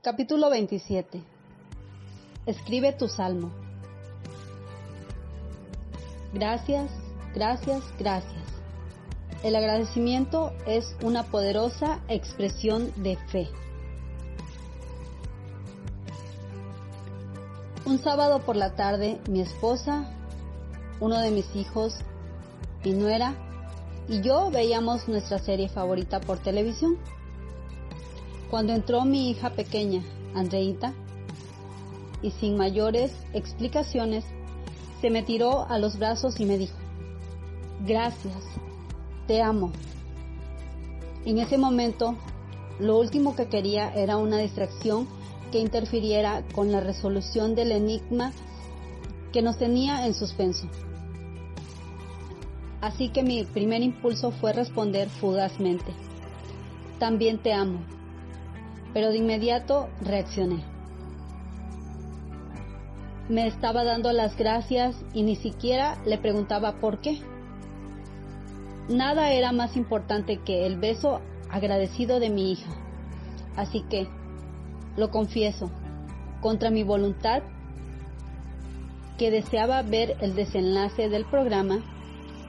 [0.00, 1.20] Capítulo 27
[2.46, 3.50] Escribe tu salmo.
[6.32, 6.88] Gracias,
[7.34, 8.44] gracias, gracias.
[9.42, 13.48] El agradecimiento es una poderosa expresión de fe.
[17.84, 20.04] Un sábado por la tarde, mi esposa,
[21.00, 21.96] uno de mis hijos,
[22.84, 23.34] mi nuera
[24.08, 26.98] y yo veíamos nuestra serie favorita por televisión.
[28.50, 30.02] Cuando entró mi hija pequeña,
[30.34, 30.94] Andreita,
[32.22, 34.24] y sin mayores explicaciones,
[35.00, 36.76] se me tiró a los brazos y me dijo,
[37.86, 38.42] gracias,
[39.26, 39.70] te amo.
[41.24, 42.16] En ese momento,
[42.80, 45.06] lo último que quería era una distracción
[45.52, 48.32] que interfiriera con la resolución del enigma
[49.32, 50.68] que nos tenía en suspenso.
[52.80, 55.92] Así que mi primer impulso fue responder fugazmente,
[56.98, 57.80] también te amo,
[58.98, 60.64] pero de inmediato reaccioné.
[63.28, 67.20] Me estaba dando las gracias y ni siquiera le preguntaba por qué.
[68.88, 72.72] Nada era más importante que el beso agradecido de mi hija.
[73.54, 74.08] Así que,
[74.96, 75.70] lo confieso,
[76.40, 77.44] contra mi voluntad,
[79.16, 81.84] que deseaba ver el desenlace del programa,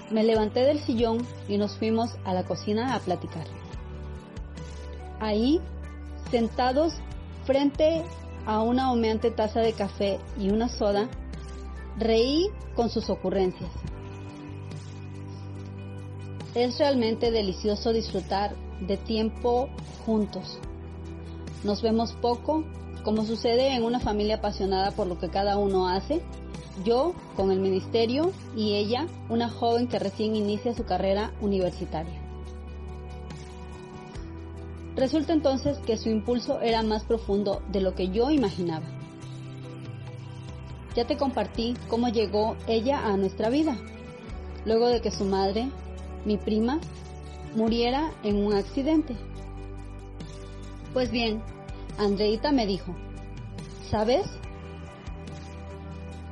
[0.10, 3.46] me levanté del sillón y nos fuimos a la cocina a platicar.
[5.20, 5.62] Ahí,
[6.32, 6.94] sentados
[7.46, 8.04] frente
[8.46, 11.10] a una humeante taza de café y una soda,
[11.98, 13.72] reí con sus ocurrencias.
[16.56, 19.70] Es realmente delicioso disfrutar de tiempo
[20.06, 20.60] juntos.
[21.64, 22.64] Nos vemos poco,
[23.04, 26.22] como sucede en una familia apasionada por lo que cada uno hace,
[26.84, 32.29] yo con el ministerio y ella, una joven que recién inicia su carrera universitaria.
[35.00, 38.86] Resulta entonces que su impulso era más profundo de lo que yo imaginaba.
[40.94, 43.78] Ya te compartí cómo llegó ella a nuestra vida,
[44.66, 45.70] luego de que su madre,
[46.26, 46.82] mi prima,
[47.56, 49.16] muriera en un accidente.
[50.92, 51.42] Pues bien,
[51.98, 52.94] Andreita me dijo,
[53.90, 54.26] ¿sabes?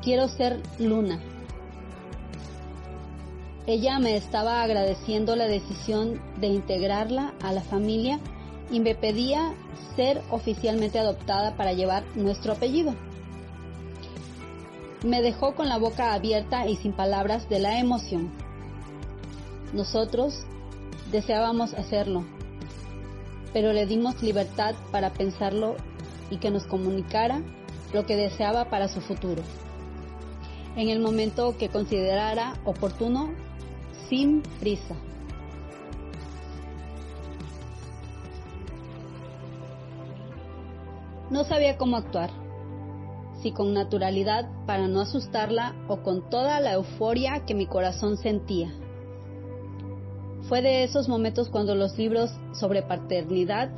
[0.01, 1.21] Quiero ser Luna.
[3.65, 8.19] Ella me estaba agradeciendo la decisión de integrarla a la familia
[8.71, 9.53] y me pedía
[9.95, 12.93] ser oficialmente adoptada para llevar nuestro apellido.
[15.03, 18.31] Me dejó con la boca abierta y sin palabras de la emoción.
[19.73, 20.45] Nosotros
[21.11, 22.25] deseábamos hacerlo,
[23.53, 25.75] pero le dimos libertad para pensarlo
[26.29, 27.41] y que nos comunicara
[27.93, 29.41] lo que deseaba para su futuro,
[30.75, 33.31] en el momento que considerara oportuno,
[34.09, 34.95] sin prisa.
[41.29, 42.29] No sabía cómo actuar,
[43.41, 48.73] si con naturalidad para no asustarla o con toda la euforia que mi corazón sentía.
[50.47, 53.69] Fue de esos momentos cuando los libros sobre paternidad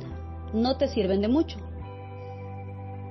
[0.52, 1.58] no te sirven de mucho.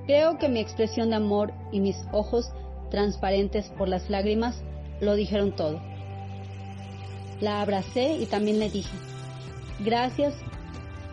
[0.06, 2.50] Creo que mi expresión de amor y mis ojos
[2.90, 4.62] transparentes por las lágrimas
[5.00, 5.80] lo dijeron todo.
[7.40, 8.96] La abracé y también le dije,
[9.84, 10.34] gracias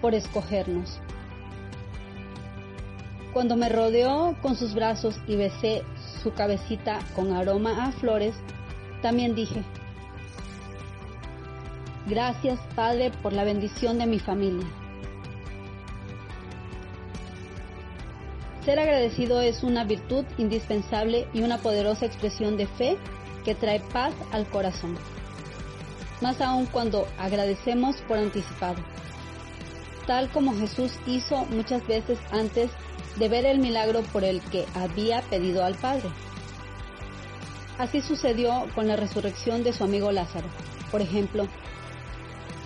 [0.02, 1.02] por escogernos.
[3.38, 5.84] Cuando me rodeó con sus brazos y besé
[6.24, 8.34] su cabecita con aroma a flores,
[9.04, 9.62] también dije,
[12.08, 14.66] gracias Padre por la bendición de mi familia.
[18.66, 22.98] Ser agradecido es una virtud indispensable y una poderosa expresión de fe
[23.46, 24.98] que trae paz al corazón,
[26.22, 28.84] más aún cuando agradecemos por anticipado,
[30.08, 32.72] tal como Jesús hizo muchas veces antes
[33.18, 36.10] de ver el milagro por el que había pedido al Padre.
[37.78, 40.48] Así sucedió con la resurrección de su amigo Lázaro,
[40.92, 41.48] por ejemplo.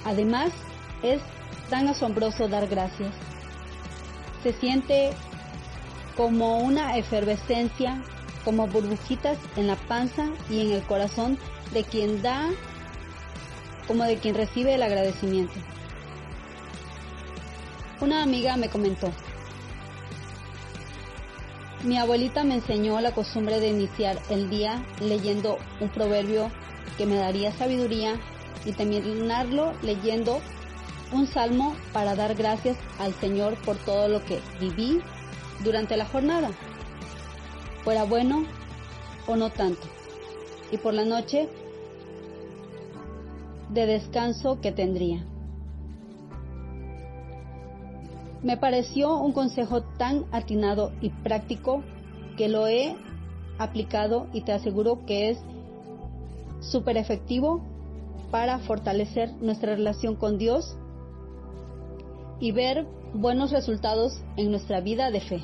[0.06, 0.51] Además,
[1.03, 1.22] es
[1.69, 3.12] tan asombroso dar gracias.
[4.44, 5.12] Se siente
[6.15, 8.01] como una efervescencia,
[8.45, 11.38] como burbujitas en la panza y en el corazón
[11.74, 12.50] de quien da,
[13.88, 15.54] como de quien recibe el agradecimiento.
[18.00, 19.12] Una amiga me comentó,
[21.83, 26.51] mi abuelita me enseñó la costumbre de iniciar el día leyendo un proverbio
[26.98, 28.19] que me daría sabiduría
[28.66, 30.42] y terminarlo leyendo
[31.12, 35.01] un salmo para dar gracias al Señor por todo lo que viví
[35.63, 36.51] durante la jornada,
[37.83, 38.45] fuera bueno
[39.28, 39.88] o no tanto,
[40.72, 41.50] y por la noche
[43.69, 45.25] de descanso que tendría.
[48.44, 51.84] Me pareció un consejo tan atinado y práctico
[52.38, 52.96] que lo he
[53.60, 55.40] aplicado y te aseguro que es
[56.60, 57.62] súper efectivo
[58.32, 60.76] para fortalecer nuestra relación con Dios
[62.40, 65.44] y ver buenos resultados en nuestra vida de fe.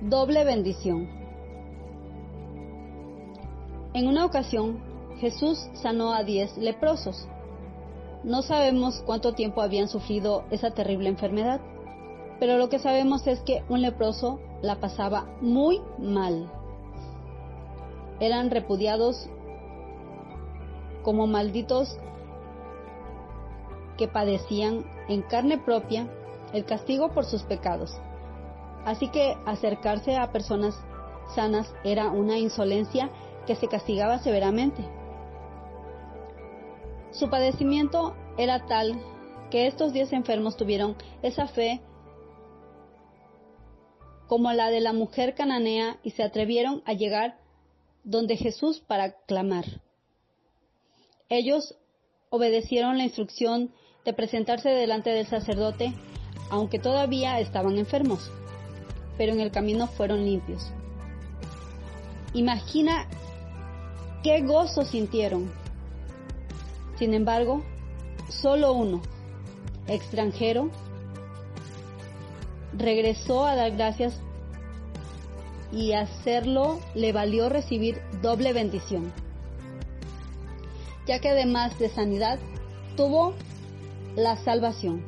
[0.00, 1.08] Doble bendición.
[3.92, 4.78] En una ocasión,
[5.18, 7.26] Jesús sanó a diez leprosos.
[8.28, 11.62] No sabemos cuánto tiempo habían sufrido esa terrible enfermedad,
[12.38, 16.46] pero lo que sabemos es que un leproso la pasaba muy mal.
[18.20, 19.30] Eran repudiados
[21.02, 21.96] como malditos
[23.96, 26.06] que padecían en carne propia
[26.52, 27.96] el castigo por sus pecados.
[28.84, 30.78] Así que acercarse a personas
[31.34, 33.08] sanas era una insolencia
[33.46, 34.97] que se castigaba severamente.
[37.18, 39.00] Su padecimiento era tal
[39.50, 41.80] que estos diez enfermos tuvieron esa fe
[44.28, 47.40] como la de la mujer cananea y se atrevieron a llegar
[48.04, 49.64] donde Jesús para clamar.
[51.28, 51.74] Ellos
[52.30, 53.72] obedecieron la instrucción
[54.04, 55.94] de presentarse delante del sacerdote,
[56.50, 58.30] aunque todavía estaban enfermos,
[59.16, 60.70] pero en el camino fueron limpios.
[62.32, 63.08] Imagina
[64.22, 65.50] qué gozo sintieron.
[66.98, 67.62] Sin embargo,
[68.28, 69.00] solo uno,
[69.86, 70.68] extranjero,
[72.76, 74.20] regresó a dar gracias
[75.70, 79.12] y hacerlo le valió recibir doble bendición,
[81.06, 82.40] ya que además de sanidad,
[82.96, 83.34] tuvo
[84.16, 85.04] la salvación.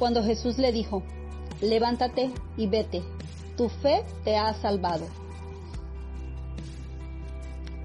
[0.00, 1.04] Cuando Jesús le dijo,
[1.60, 3.02] levántate y vete,
[3.56, 5.06] tu fe te ha salvado.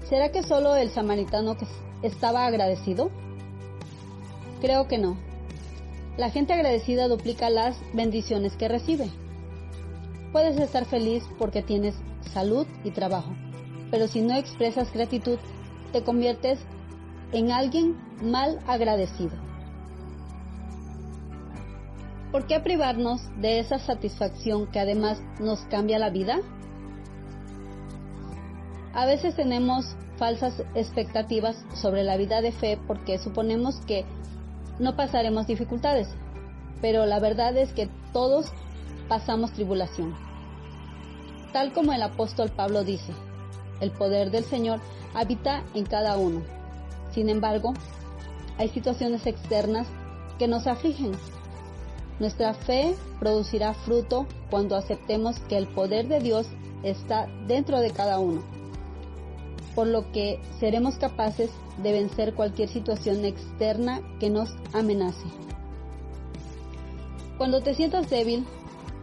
[0.08, 1.66] ¿Será que solo el samaritano que
[2.02, 3.10] estaba agradecido?
[4.60, 5.16] Creo que no.
[6.16, 9.08] La gente agradecida duplica las bendiciones que recibe.
[10.32, 11.94] Puedes estar feliz porque tienes
[12.32, 13.32] salud y trabajo,
[13.90, 15.38] pero si no expresas gratitud,
[15.92, 16.58] te conviertes
[17.32, 19.36] en alguien mal agradecido.
[22.32, 26.40] ¿Por qué privarnos de esa satisfacción que además nos cambia la vida?
[28.94, 34.04] A veces tenemos falsas expectativas sobre la vida de fe porque suponemos que
[34.78, 36.08] no pasaremos dificultades,
[36.80, 38.52] pero la verdad es que todos
[39.08, 40.14] pasamos tribulación.
[41.52, 43.12] Tal como el apóstol Pablo dice,
[43.80, 44.80] el poder del Señor
[45.14, 46.42] habita en cada uno
[47.12, 47.74] sin embargo,
[48.58, 49.86] hay situaciones externas
[50.38, 51.12] que nos afligen.
[52.18, 56.46] Nuestra fe producirá fruto cuando aceptemos que el poder de Dios
[56.82, 58.42] está dentro de cada uno,
[59.78, 65.22] por lo que seremos capaces de vencer cualquier situación externa que nos amenace.
[67.36, 68.44] Cuando te sientas débil,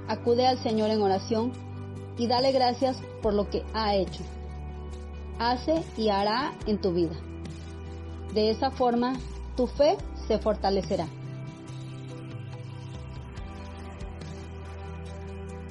[0.09, 1.53] acude al Señor en oración
[2.17, 4.21] y dale gracias por lo que ha hecho,
[5.39, 7.15] hace y hará en tu vida.
[8.33, 9.13] De esa forma,
[9.55, 9.95] tu fe
[10.27, 11.07] se fortalecerá.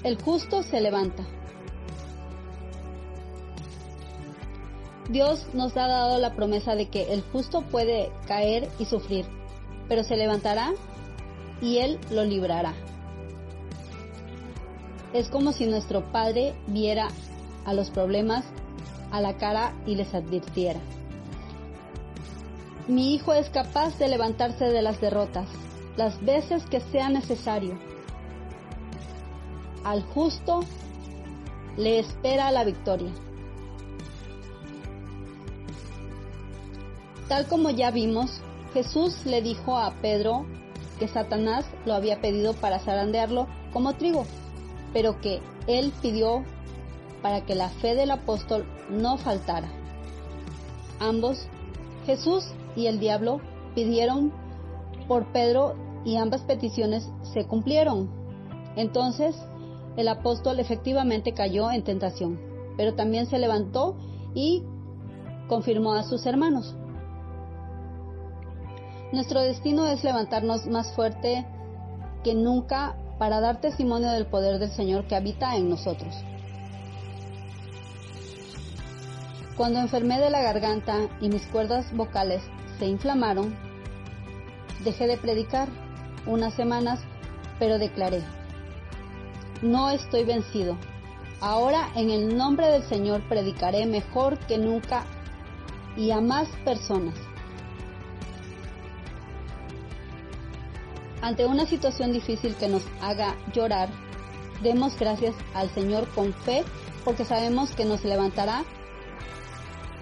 [0.03, 1.25] El justo se levanta.
[5.09, 9.27] Dios nos ha dado la promesa de que el justo puede caer y sufrir,
[9.89, 10.73] pero se levantará
[11.61, 12.75] y Él lo librará.
[15.13, 17.09] Es como si nuestro Padre viera
[17.65, 18.45] a los problemas
[19.13, 20.81] a la cara y les advirtiera.
[22.89, 25.49] Mi hijo es capaz de levantarse de las derrotas,
[25.97, 27.79] las veces que sea necesario.
[29.85, 30.61] Al justo
[31.77, 33.11] le espera la victoria.
[37.29, 38.41] Tal como ya vimos,
[38.75, 40.45] Jesús le dijo a Pedro
[40.99, 44.27] que Satanás lo había pedido para zarandearlo como trigo,
[44.93, 46.45] pero que él pidió
[47.23, 49.69] para que la fe del apóstol no faltara.
[51.01, 51.47] Ambos,
[52.05, 52.45] Jesús
[52.77, 53.41] y el diablo
[53.75, 54.33] pidieron
[55.09, 58.11] por Pedro y ambas peticiones se cumplieron.
[58.77, 59.35] Entonces
[59.97, 62.39] el apóstol efectivamente cayó en tentación,
[62.77, 63.97] pero también se levantó
[64.35, 64.63] y
[65.49, 66.77] confirmó a sus hermanos.
[69.15, 71.47] Nuestro destino es levantarnos más fuerte
[72.25, 76.13] que nunca para dar testimonio del poder del Señor que habita en nosotros.
[79.57, 82.43] Cuando enfermé de la garganta y mis cuerdas vocales
[82.81, 83.55] se inflamaron,
[84.83, 85.69] dejé de predicar
[86.27, 86.99] unas semanas,
[87.61, 88.21] pero declaré,
[89.63, 90.77] no estoy vencido.
[91.41, 95.05] Ahora en el nombre del Señor predicaré mejor que nunca
[95.97, 97.15] y a más personas.
[101.25, 103.89] Ante una situación difícil que nos haga llorar,
[104.63, 106.65] demos gracias al Señor con fe
[107.03, 108.63] porque sabemos que nos levantará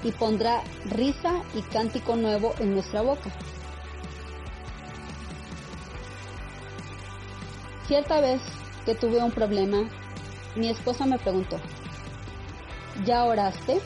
[0.02, 3.30] y pondrá risa y cántico nuevo en nuestra boca.
[7.86, 8.40] Cierta vez
[8.84, 9.88] que tuve un problema,
[10.56, 11.60] mi esposa me preguntó,
[13.04, 13.80] ¿ya oraste?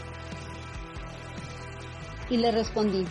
[2.31, 3.05] Y le respondí,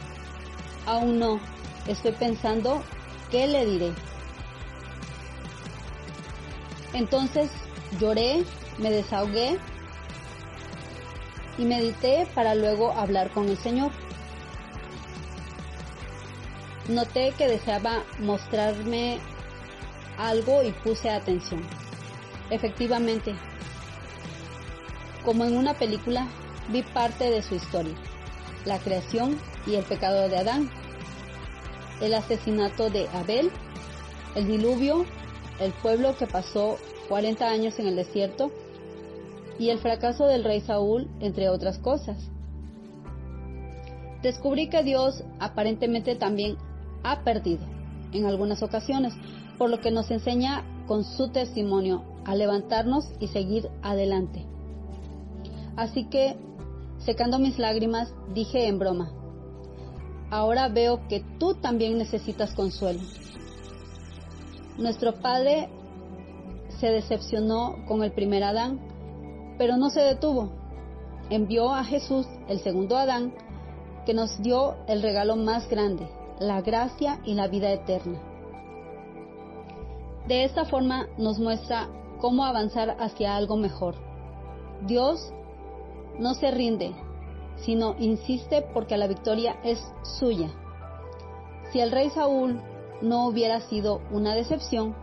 [0.87, 1.39] aún no,
[1.85, 2.81] estoy pensando
[3.29, 4.14] qué le diré.
[6.95, 7.51] Entonces
[7.99, 8.45] lloré,
[8.77, 9.59] me desahogué
[11.57, 13.91] y medité para luego hablar con el Señor.
[16.87, 19.19] Noté que deseaba mostrarme
[20.17, 21.63] algo y puse atención.
[22.49, 23.35] Efectivamente,
[25.25, 26.27] como en una película,
[26.69, 27.95] vi parte de su historia,
[28.63, 30.69] la creación y el pecado de Adán,
[31.99, 33.51] el asesinato de Abel,
[34.35, 35.05] el diluvio,
[35.59, 36.77] el pueblo que pasó
[37.09, 38.51] 40 años en el desierto
[39.57, 42.17] y el fracaso del rey Saúl, entre otras cosas.
[44.21, 46.57] Descubrí que Dios aparentemente también
[47.03, 47.63] ha perdido
[48.11, 49.13] en algunas ocasiones,
[49.57, 54.45] por lo que nos enseña con su testimonio a levantarnos y seguir adelante.
[55.75, 56.35] Así que,
[56.99, 59.11] secando mis lágrimas, dije en broma,
[60.31, 63.01] ahora veo que tú también necesitas consuelo.
[64.77, 65.69] Nuestro Padre
[66.79, 68.79] se decepcionó con el primer Adán,
[69.57, 70.49] pero no se detuvo.
[71.29, 73.33] Envió a Jesús, el segundo Adán,
[74.05, 76.07] que nos dio el regalo más grande,
[76.39, 78.19] la gracia y la vida eterna.
[80.27, 81.87] De esta forma nos muestra
[82.19, 83.95] cómo avanzar hacia algo mejor.
[84.85, 85.31] Dios
[86.19, 86.93] no se rinde,
[87.57, 89.79] sino insiste porque la victoria es
[90.19, 90.49] suya.
[91.71, 92.61] Si el rey Saúl
[93.01, 94.95] no hubiera sido una decepción,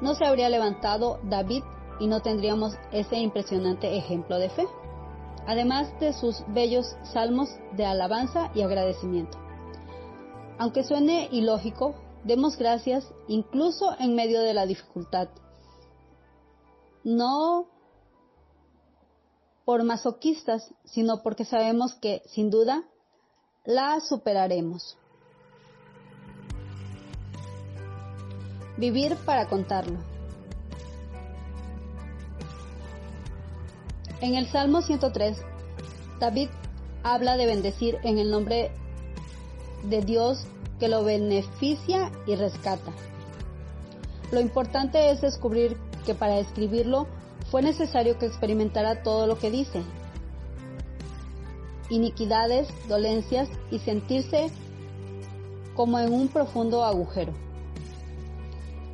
[0.00, 1.62] no se habría levantado David
[1.98, 4.66] y no tendríamos ese impresionante ejemplo de fe,
[5.46, 9.38] además de sus bellos salmos de alabanza y agradecimiento.
[10.58, 15.28] Aunque suene ilógico, demos gracias incluso en medio de la dificultad.
[17.04, 17.66] No
[19.64, 22.84] por masoquistas, sino porque sabemos que, sin duda,
[23.64, 24.96] la superaremos.
[28.76, 29.98] Vivir para contarlo.
[34.20, 35.38] En el Salmo 103,
[36.20, 36.48] David
[37.02, 38.70] habla de bendecir en el nombre
[39.84, 40.46] de Dios
[40.78, 42.92] que lo beneficia y rescata.
[44.32, 47.06] Lo importante es descubrir que para escribirlo
[47.50, 49.82] fue necesario que experimentara todo lo que dice.
[51.88, 54.50] Iniquidades, dolencias y sentirse
[55.74, 57.45] como en un profundo agujero.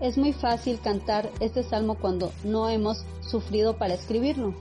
[0.02, 4.52] Es muy fácil cantar este salmo cuando no hemos sufrido para escribirlo.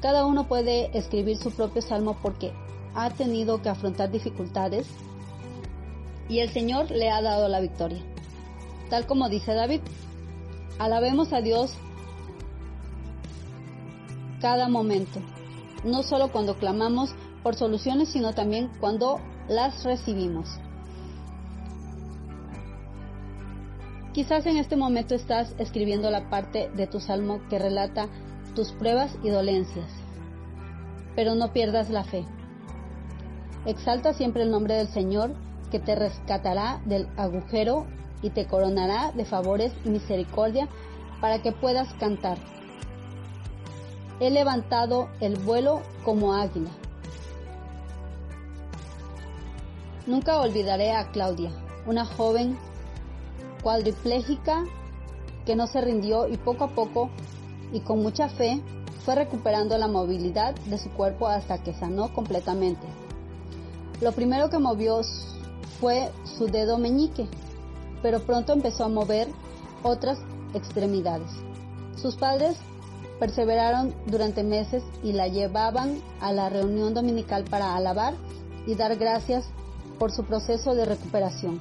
[0.00, 2.54] Cada uno puede escribir su propio salmo porque
[2.94, 4.86] ha tenido que afrontar dificultades
[6.30, 8.02] y el Señor le ha dado la victoria.
[8.88, 9.82] Tal como dice David,
[10.78, 11.74] alabemos a Dios
[14.40, 15.20] cada momento,
[15.84, 17.10] no solo cuando clamamos
[17.42, 20.48] por soluciones, sino también cuando las recibimos.
[24.16, 28.08] Quizás en este momento estás escribiendo la parte de tu salmo que relata
[28.54, 29.90] tus pruebas y dolencias,
[31.14, 32.24] pero no pierdas la fe.
[33.66, 35.34] Exalta siempre el nombre del Señor
[35.70, 37.84] que te rescatará del agujero
[38.22, 40.66] y te coronará de favores y misericordia
[41.20, 42.38] para que puedas cantar.
[44.18, 46.70] He levantado el vuelo como águila.
[50.06, 51.50] Nunca olvidaré a Claudia,
[51.84, 52.56] una joven
[53.66, 54.62] cuadriplégica
[55.44, 57.10] que no se rindió y poco a poco
[57.72, 58.62] y con mucha fe
[59.04, 62.86] fue recuperando la movilidad de su cuerpo hasta que sanó completamente.
[64.00, 65.00] Lo primero que movió
[65.80, 67.26] fue su dedo meñique,
[68.02, 69.26] pero pronto empezó a mover
[69.82, 70.20] otras
[70.54, 71.32] extremidades.
[72.00, 72.56] Sus padres
[73.18, 78.14] perseveraron durante meses y la llevaban a la reunión dominical para alabar
[78.64, 79.44] y dar gracias
[79.98, 81.60] por su proceso de recuperación.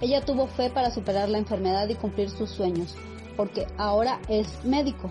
[0.00, 2.96] Ella tuvo fe para superar la enfermedad y cumplir sus sueños,
[3.36, 5.10] porque ahora es médico.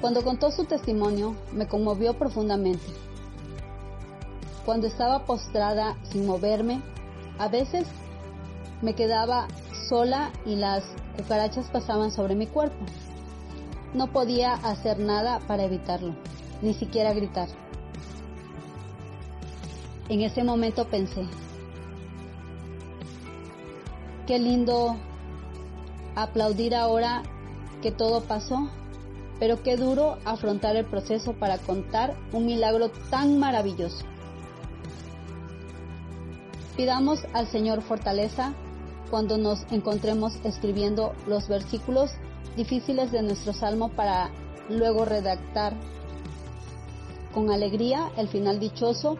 [0.00, 2.84] Cuando contó su testimonio, me conmovió profundamente.
[4.64, 6.82] Cuando estaba postrada sin moverme,
[7.38, 7.86] a veces
[8.80, 9.46] me quedaba
[9.88, 10.82] sola y las
[11.16, 12.84] cucarachas pasaban sobre mi cuerpo.
[13.94, 16.14] No podía hacer nada para evitarlo,
[16.62, 17.48] ni siquiera gritar.
[20.08, 21.26] En ese momento pensé,
[24.32, 24.96] Qué lindo
[26.16, 27.22] aplaudir ahora
[27.82, 28.70] que todo pasó,
[29.38, 34.06] pero qué duro afrontar el proceso para contar un milagro tan maravilloso.
[36.78, 38.54] Pidamos al Señor fortaleza
[39.10, 42.10] cuando nos encontremos escribiendo los versículos
[42.56, 44.30] difíciles de nuestro salmo para
[44.70, 45.74] luego redactar
[47.34, 49.18] con alegría el final dichoso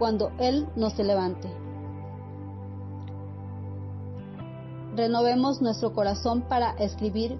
[0.00, 1.61] cuando Él nos levante.
[4.94, 7.38] Renovemos nuestro corazón para escribir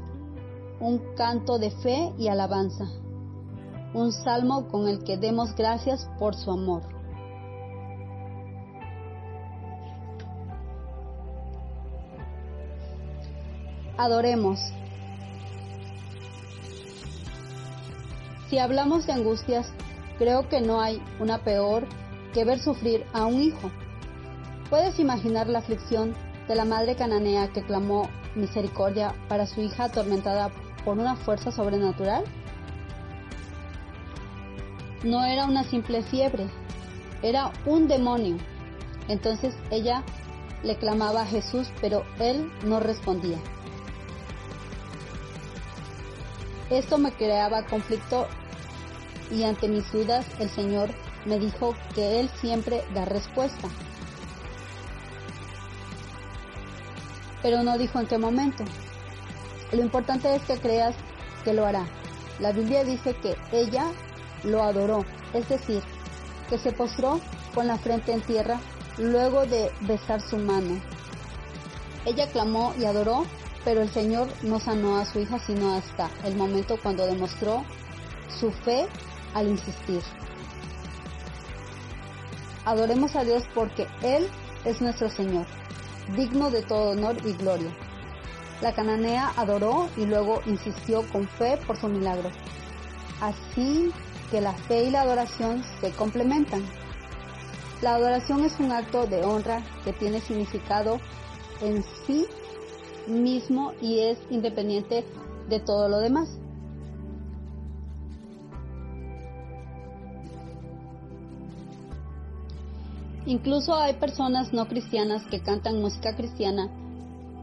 [0.80, 2.86] un canto de fe y alabanza,
[3.92, 6.82] un salmo con el que demos gracias por su amor.
[13.98, 14.58] Adoremos.
[18.48, 19.70] Si hablamos de angustias,
[20.18, 21.86] creo que no hay una peor
[22.32, 23.70] que ver sufrir a un hijo.
[24.70, 26.14] ¿Puedes imaginar la aflicción
[26.48, 30.50] de la madre cananea que clamó misericordia para su hija atormentada
[30.84, 32.24] por una fuerza sobrenatural?
[35.04, 36.46] No era una simple fiebre,
[37.22, 38.36] era un demonio.
[39.08, 40.02] Entonces ella
[40.62, 43.38] le clamaba a Jesús, pero él no respondía.
[46.70, 48.26] Esto me creaba conflicto
[49.30, 50.90] y ante mis dudas el Señor
[51.24, 53.68] me dijo que Él siempre da respuesta.
[57.42, 58.64] Pero no dijo en qué momento.
[59.72, 60.94] Lo importante es que creas
[61.44, 61.86] que lo hará.
[62.38, 63.86] La Biblia dice que ella
[64.44, 65.82] lo adoró, es decir,
[66.48, 67.20] que se postró
[67.54, 68.58] con la frente en tierra
[68.98, 70.80] luego de besar su mano.
[72.04, 73.24] Ella clamó y adoró
[73.64, 77.64] pero el Señor no sanó a su hija sino hasta el momento cuando demostró
[78.40, 78.86] su fe
[79.34, 80.02] al insistir.
[82.64, 84.28] Adoremos a Dios porque Él
[84.64, 85.46] es nuestro Señor,
[86.16, 87.70] digno de todo honor y gloria.
[88.60, 92.30] La cananea adoró y luego insistió con fe por su milagro.
[93.20, 93.92] Así
[94.30, 96.62] que la fe y la adoración se complementan.
[97.82, 101.00] La adoración es un acto de honra que tiene significado
[101.60, 102.26] en sí
[103.06, 105.04] mismo y es independiente
[105.48, 106.28] de todo lo demás.
[113.32, 116.68] Incluso hay personas no cristianas que cantan música cristiana,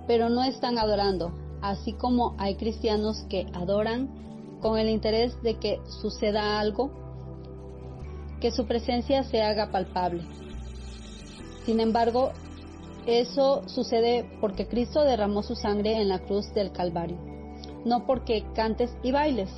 [0.05, 4.07] pero no están adorando, así como hay cristianos que adoran
[4.61, 6.91] con el interés de que suceda algo,
[8.39, 10.21] que su presencia se haga palpable.
[11.65, 12.33] Sin embargo,
[13.07, 17.17] eso sucede porque Cristo derramó su sangre en la cruz del Calvario,
[17.83, 19.49] no porque cantes y bailes.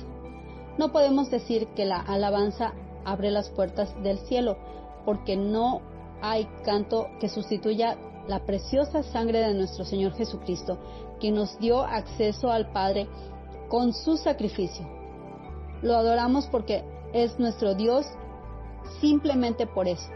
[0.78, 2.72] No podemos decir que la alabanza
[3.04, 4.56] abre las puertas del cielo,
[5.04, 5.91] porque no
[6.22, 10.78] hay canto que sustituya la preciosa sangre de nuestro Señor Jesucristo,
[11.20, 13.08] que nos dio acceso al Padre
[13.68, 14.86] con su sacrificio.
[15.82, 18.06] Lo adoramos porque es nuestro Dios
[19.00, 20.08] simplemente por eso.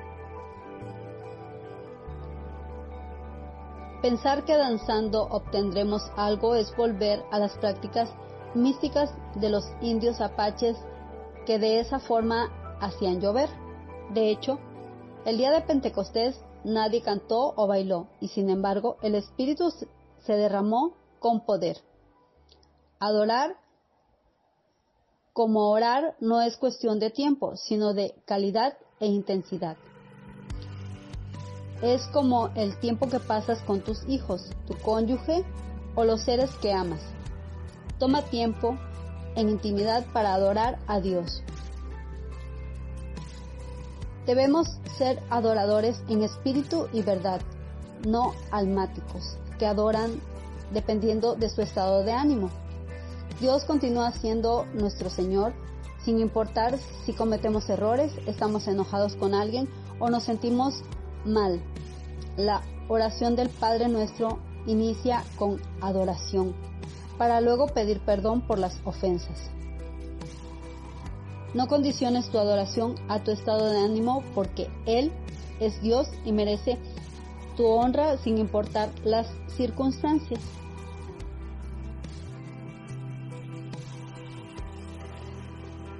[4.00, 8.08] Pensar que danzando obtendremos algo es volver a las prácticas
[8.54, 10.76] místicas de los indios apaches
[11.44, 12.48] que de esa forma
[12.80, 13.48] hacían llover.
[14.10, 14.60] De hecho,
[15.26, 19.72] el día de Pentecostés nadie cantó o bailó y sin embargo el Espíritu
[20.24, 21.78] se derramó con poder.
[23.00, 23.56] Adorar
[25.32, 29.76] como orar no es cuestión de tiempo, sino de calidad e intensidad.
[31.82, 35.44] Es como el tiempo que pasas con tus hijos, tu cónyuge
[35.96, 37.02] o los seres que amas.
[37.98, 38.78] Toma tiempo
[39.34, 41.42] en intimidad para adorar a Dios.
[44.26, 44.66] Debemos
[44.98, 47.40] ser adoradores en espíritu y verdad,
[48.04, 50.20] no almáticos, que adoran
[50.72, 52.50] dependiendo de su estado de ánimo.
[53.40, 55.52] Dios continúa siendo nuestro Señor,
[56.04, 59.68] sin importar si cometemos errores, estamos enojados con alguien
[60.00, 60.82] o nos sentimos
[61.24, 61.60] mal.
[62.36, 66.54] La oración del Padre Nuestro inicia con adoración,
[67.16, 69.50] para luego pedir perdón por las ofensas.
[71.54, 75.12] No condiciones tu adoración a tu estado de ánimo porque Él
[75.61, 76.78] es Dios y merece
[77.56, 80.40] tu honra sin importar las circunstancias.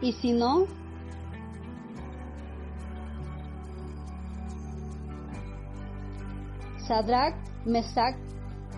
[0.03, 0.67] Y si no,
[6.87, 8.17] Sadrach, Mesach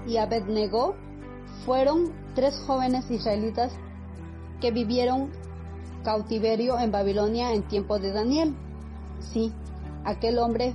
[0.06, 0.94] y Abednego
[1.66, 3.72] fueron tres jóvenes israelitas
[4.60, 5.30] que vivieron
[6.08, 8.54] cautiverio en Babilonia en tiempo de Daniel.
[9.30, 9.52] Sí,
[10.06, 10.74] aquel hombre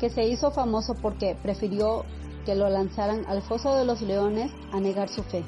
[0.00, 2.04] que se hizo famoso porque prefirió
[2.44, 5.44] que lo lanzaran al foso de los leones a negar su fe.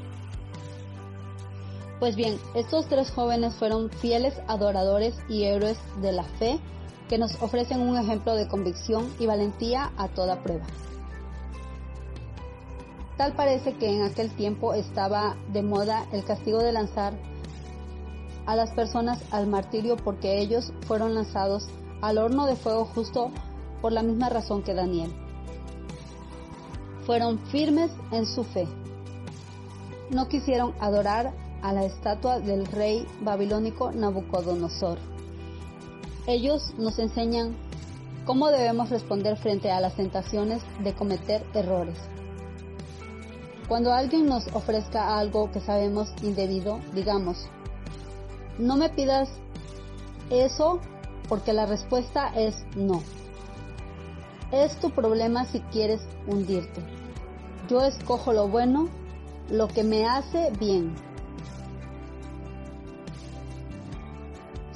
[1.99, 6.61] Pues bien, estos tres jóvenes fueron fieles adoradores y héroes de la fe
[7.09, 10.67] que nos ofrecen un ejemplo de convicción y valentía a toda prueba.
[13.17, 17.34] Tal parece que en aquel tiempo estaba de moda el castigo de lanzar
[18.47, 21.67] a las personas al martirio porque ellos fueron lanzados
[22.01, 23.31] al horno de fuego justo
[23.81, 25.13] por la misma razón que Daniel.
[27.07, 28.67] Fueron firmes en su fe.
[30.11, 34.99] No quisieron adorar a la estatua del rey babilónico Nabucodonosor.
[36.27, 37.57] Ellos nos enseñan
[38.27, 41.97] cómo debemos responder frente a las tentaciones de cometer errores.
[43.69, 47.49] Cuando alguien nos ofrezca algo que sabemos indebido, digamos,
[48.59, 49.29] no me pidas
[50.31, 50.81] eso
[51.29, 53.03] porque la respuesta es no.
[54.53, 56.83] Es tu problema si quieres hundirte.
[57.69, 58.89] Yo escojo lo bueno,
[59.51, 60.95] lo que me hace bien.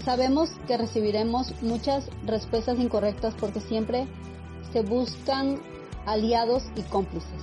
[0.04, 4.08] Sabemos que recibiremos muchas respuestas incorrectas porque siempre
[4.72, 5.60] se buscan
[6.06, 7.42] aliados y cómplices.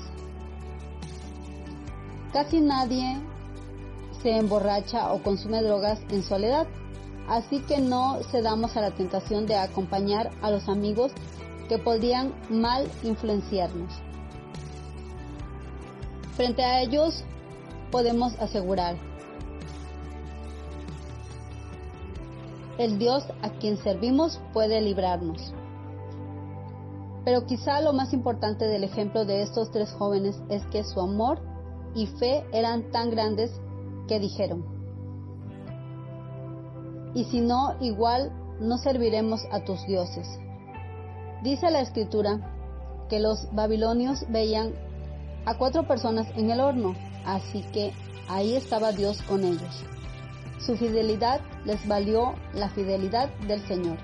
[2.34, 3.22] Casi nadie
[4.26, 6.66] se emborracha o consume drogas en soledad,
[7.30, 11.12] así que no cedamos a la tentación de acompañar a los amigos
[11.70, 13.94] que podrían mal influenciarnos.
[16.36, 17.24] Frente a ellos
[17.92, 18.96] podemos asegurar,
[22.80, 25.54] el Dios a quien servimos puede librarnos.
[27.26, 31.40] Pero quizá lo más importante del ejemplo de estos tres jóvenes es que su amor
[31.94, 33.52] y fe eran tan grandes
[34.08, 34.66] que dijeron,
[37.14, 40.28] y si no, igual no serviremos a tus dioses.
[41.44, 42.52] Dice la escritura
[43.10, 44.74] que los babilonios veían
[45.46, 47.94] a cuatro personas en el horno, así que
[48.28, 49.84] ahí estaba Dios con ellos.
[50.60, 53.98] Su fidelidad les valió la fidelidad del Señor.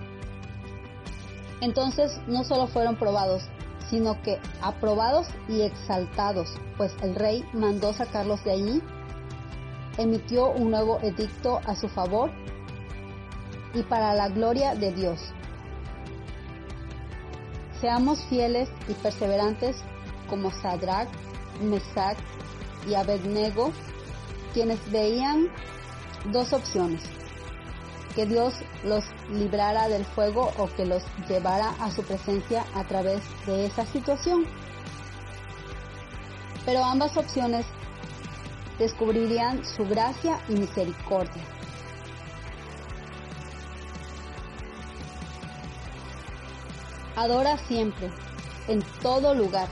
[1.61, 3.43] Entonces no solo fueron probados,
[3.89, 8.81] sino que aprobados y exaltados, pues el rey mandó sacarlos de allí,
[10.01, 12.31] emitió un nuevo edicto a su favor
[13.73, 15.19] y para la gloria de Dios.
[17.79, 19.77] Seamos fieles y perseverantes
[20.29, 21.09] como Sadrach,
[21.61, 22.17] Mesach
[22.87, 23.71] y Abednego,
[24.53, 25.49] quienes veían
[26.31, 27.01] dos opciones,
[28.15, 33.21] que Dios los librara del fuego o que los llevara a su presencia a través
[33.45, 34.45] de esa situación.
[36.65, 37.65] Pero ambas opciones
[38.81, 41.43] descubrirían su gracia y misericordia.
[47.15, 48.09] Adora siempre,
[48.67, 49.67] en todo lugar.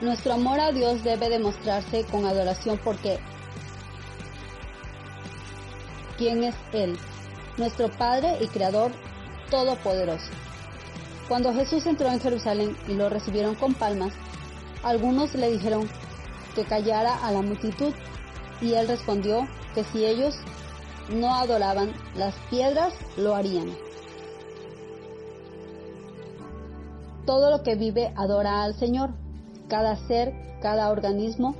[0.00, 3.18] Nuestro amor a Dios debe demostrarse con adoración porque
[6.16, 6.98] ¿quién es Él?
[7.58, 8.90] Nuestro Padre y Creador
[9.50, 10.45] Todopoderoso.
[11.28, 14.12] Cuando Jesús entró en Jerusalén y lo recibieron con palmas,
[14.84, 15.88] algunos le dijeron
[16.54, 17.92] que callara a la multitud
[18.60, 20.36] y él respondió que si ellos
[21.10, 23.70] no adoraban las piedras, lo harían.
[27.26, 29.10] Todo lo que vive adora al Señor
[29.68, 31.56] cada ser, cada organismo.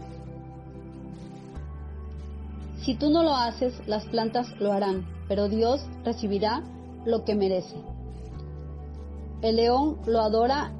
[2.84, 6.62] Si tú no lo haces, las plantas lo harán, pero Dios recibirá
[7.04, 7.95] lo que merece.
[9.42, 10.72] El león lo adora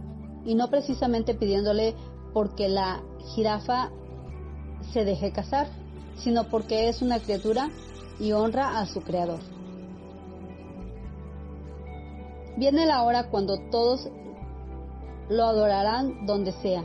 [0.45, 1.95] y no precisamente pidiéndole
[2.33, 3.03] porque la
[3.35, 3.90] jirafa
[4.92, 5.69] se deje casar,
[6.19, 7.71] sino porque es una criatura
[8.19, 9.40] y honra a su creador.
[12.57, 14.09] Viene la hora cuando todos
[15.29, 16.85] lo adorarán donde sea,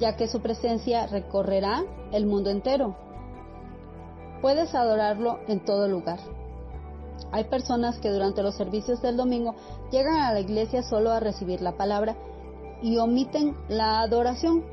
[0.00, 2.96] ya que su presencia recorrerá el mundo entero.
[4.40, 6.18] Puedes adorarlo en todo lugar.
[7.32, 9.54] Hay personas que durante los servicios del domingo
[9.90, 12.16] llegan a la iglesia solo a recibir la palabra
[12.82, 14.64] y omiten la adoración.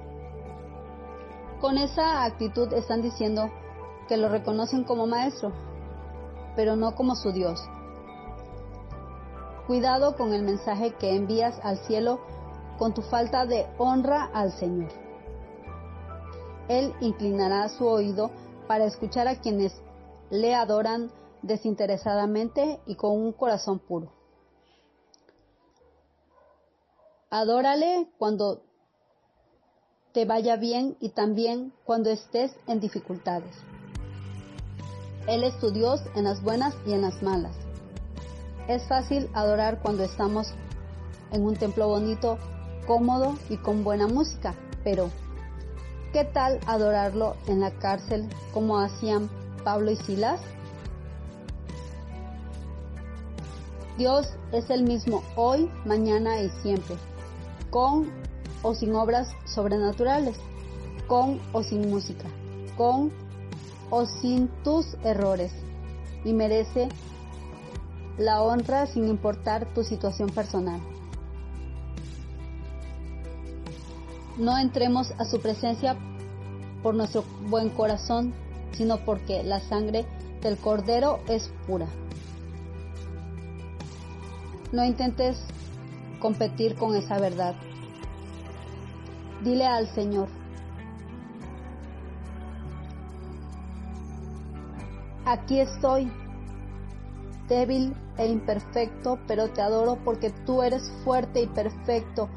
[1.60, 3.50] Con esa actitud están diciendo
[4.08, 5.52] que lo reconocen como maestro,
[6.56, 7.62] pero no como su Dios.
[9.68, 12.20] Cuidado con el mensaje que envías al cielo
[12.78, 14.92] con tu falta de honra al Señor.
[16.68, 18.32] Él inclinará su oído
[18.68, 19.74] para escuchar a quienes
[20.30, 24.12] le adoran desinteresadamente y con un corazón puro.
[27.30, 28.62] Adórale cuando
[30.14, 33.56] te vaya bien y también cuando estés en dificultades.
[35.28, 37.56] Él es tu Dios en las buenas y en las malas.
[38.68, 40.54] Es fácil adorar cuando estamos
[41.32, 42.38] en un templo bonito,
[42.86, 45.10] cómodo y con buena música, pero
[46.12, 49.30] ¿qué tal adorarlo en la cárcel como hacían
[49.64, 50.42] Pablo y Silas?
[53.98, 56.96] Dios es el mismo hoy, mañana y siempre,
[57.70, 58.10] con
[58.64, 60.38] o sin obras sobrenaturales,
[61.08, 62.26] con o sin música,
[62.78, 63.12] con
[63.90, 65.52] o sin tus errores,
[66.24, 66.88] y merece
[68.18, 70.80] la honra sin importar tu situación personal.
[74.38, 75.98] No entremos a su presencia
[76.82, 78.34] por nuestro buen corazón,
[78.72, 80.06] sino porque la sangre
[80.42, 81.88] del Cordero es pura.
[84.72, 85.38] No intentes
[86.20, 87.56] competir con esa verdad.
[89.44, 90.30] Dile al Señor,
[95.26, 96.12] aquí estoy,
[97.48, 102.30] débil e imperfecto, pero te adoro porque tú eres fuerte y perfecto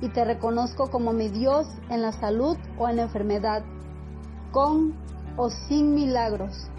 [0.00, 3.64] y te reconozco como mi Dios en la salud o en la enfermedad,
[4.52, 4.94] con
[5.36, 6.70] o sin milagros.